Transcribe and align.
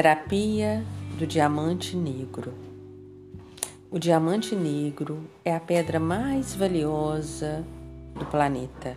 Terapia 0.00 0.84
do 1.18 1.26
diamante 1.26 1.96
negro. 1.96 2.54
O 3.90 3.98
diamante 3.98 4.54
negro 4.54 5.28
é 5.44 5.52
a 5.52 5.58
pedra 5.58 5.98
mais 5.98 6.54
valiosa 6.54 7.66
do 8.16 8.24
planeta, 8.24 8.96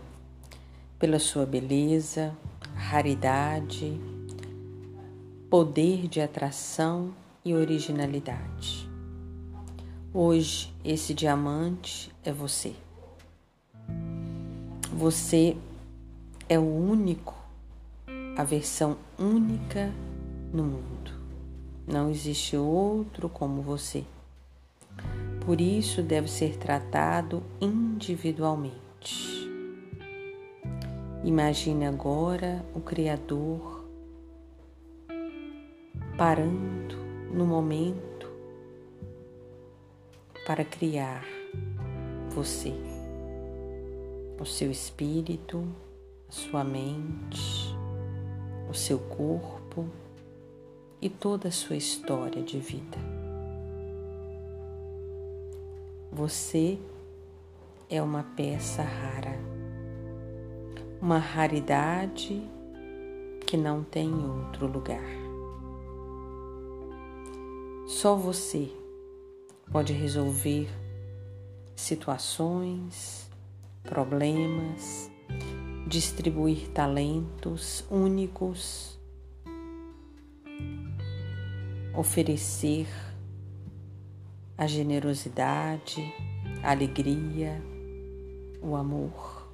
pela 1.00 1.18
sua 1.18 1.44
beleza, 1.44 2.38
raridade, 2.76 4.00
poder 5.50 6.08
de 6.08 6.22
atração 6.22 7.12
e 7.44 7.55
originalidade. 7.55 8.88
Hoje, 10.13 10.72
esse 10.86 11.16
diamante 11.16 12.13
é 12.23 12.31
você. 12.31 12.76
Você 14.94 15.58
é 16.48 16.59
o 16.59 16.62
único, 16.62 17.34
a 18.38 18.44
versão 18.44 18.98
única 19.18 19.91
no 20.54 20.64
mundo. 20.64 21.12
Não 21.88 22.10
existe 22.10 22.55
outro 22.58 23.30
como 23.30 23.62
você. 23.62 24.04
Por 25.46 25.59
isso 25.59 26.04
deve 26.04 26.28
ser 26.30 26.58
tratado 26.58 27.42
individualmente. 27.59 29.50
Imagine 31.23 31.86
agora 31.86 32.66
o 32.76 32.80
Criador 32.80 33.86
parando 36.18 36.95
no 37.34 37.45
momento 37.45 38.30
para 40.45 40.66
criar 40.66 41.23
você, 42.30 42.73
o 44.40 44.45
seu 44.45 44.72
espírito, 44.72 45.68
a 46.28 46.31
sua 46.31 46.64
mente, 46.64 47.75
o 48.70 48.73
seu 48.73 49.00
corpo 49.00 49.86
e 51.02 51.09
toda 51.09 51.47
a 51.47 51.52
sua 51.52 51.75
história 51.75 52.44
de 52.44 52.59
vida. 52.59 52.97
Você 56.11 56.77
é 57.89 58.02
uma 58.02 58.23
peça 58.23 58.83
rara, 58.83 59.39
uma 61.02 61.17
raridade 61.17 62.47
que 63.47 63.57
não 63.57 63.83
tem 63.83 64.13
outro 64.13 64.67
lugar. 64.67 65.09
Só 67.88 68.16
você 68.16 68.72
pode 69.72 69.94
resolver 69.94 70.69
situações, 71.75 73.29
problemas, 73.83 75.09
distribuir 75.88 76.69
talentos 76.69 77.83
únicos 77.89 78.91
oferecer 81.94 82.88
a 84.58 84.67
generosidade, 84.67 86.14
a 86.64 86.72
alegria, 86.72 87.61
o 88.61 88.75
amor. 88.75 89.50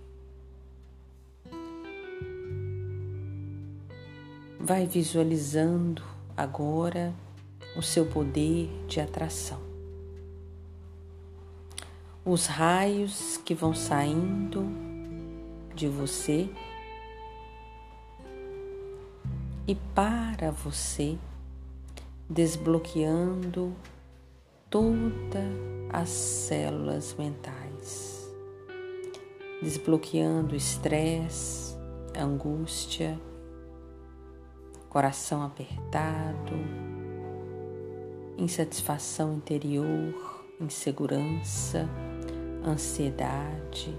Vai 4.60 4.86
visualizando 4.86 6.04
agora 6.36 7.14
o 7.78 7.82
seu 7.82 8.06
poder 8.06 8.70
de 8.88 9.00
atração. 9.00 9.62
Os 12.26 12.46
raios 12.46 13.38
que 13.38 13.56
vão 13.56 13.74
saindo 13.74 14.66
de 15.74 15.88
você 15.88 16.50
e 19.68 19.76
para 19.96 20.52
você 20.52 21.18
desbloqueando 22.30 23.74
todas 24.70 25.44
as 25.90 26.10
células 26.10 27.16
mentais, 27.18 28.30
desbloqueando 29.62 30.56
estresse, 30.56 31.76
angústia, 32.18 33.18
coração 34.90 35.42
apertado, 35.42 36.54
insatisfação 38.38 39.36
interior, 39.36 40.44
insegurança, 40.60 41.88
ansiedade. 42.66 43.98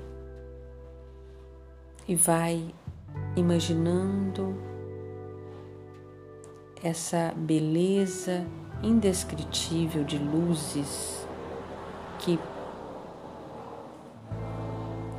E 2.06 2.14
vai 2.14 2.74
imaginando 3.36 4.77
essa 6.82 7.32
beleza 7.36 8.46
indescritível 8.82 10.04
de 10.04 10.18
luzes 10.18 11.26
que 12.18 12.38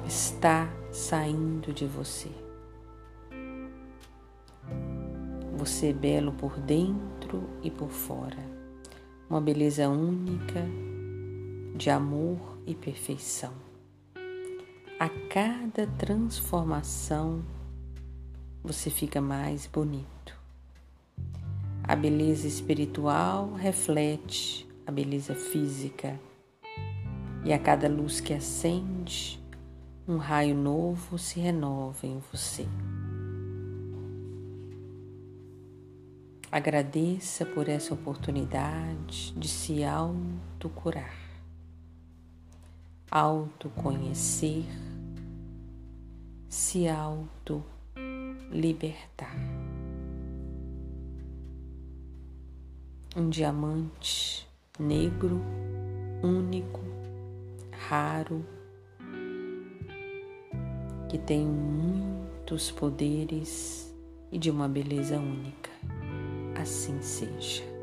está 0.06 0.70
saindo 0.92 1.74
de 1.74 1.86
você. 1.86 2.30
Você 5.56 5.88
é 5.88 5.94
belo 5.94 6.32
por 6.32 6.58
dentro 6.60 7.50
e 7.62 7.70
por 7.70 7.90
fora, 7.90 8.44
uma 9.30 9.42
beleza 9.42 9.90
única 9.90 10.66
de 11.76 11.90
amor 11.90 12.58
e 12.66 12.74
perfeição. 12.74 13.54
A 15.00 15.10
cada 15.30 15.88
transformação 15.98 17.44
você 18.64 18.90
fica 18.90 19.22
mais 19.22 19.68
bonito. 19.68 20.19
A 21.90 21.96
beleza 21.96 22.48
espiritual 22.48 23.54
reflete 23.54 24.70
a 24.86 24.92
beleza 24.92 25.34
física, 25.34 26.20
e 27.44 27.52
a 27.52 27.58
cada 27.58 27.90
luz 27.90 28.22
que 28.22 28.32
acende, 28.32 29.42
um 30.08 30.18
raio 30.18 30.54
novo 30.54 31.18
se 31.18 31.40
renova 31.40 32.06
em 32.06 32.22
você. 32.32 32.68
Agradeça 36.52 37.44
por 37.44 37.68
essa 37.68 37.92
oportunidade 37.92 39.34
de 39.36 39.48
se 39.48 39.84
autocurar, 39.84 41.18
autoconhecer, 43.10 44.64
se 46.48 46.88
auto-libertar. 46.88 49.36
Um 53.16 53.30
diamante 53.30 54.48
negro, 54.80 55.42
único, 56.24 56.82
raro, 57.72 58.46
que 61.10 61.18
tem 61.18 61.46
muitos 61.46 62.72
poderes 62.72 63.94
e 64.32 64.38
de 64.38 64.52
uma 64.52 64.68
beleza 64.68 65.18
única. 65.18 65.72
Assim 66.56 67.02
seja. 67.02 67.79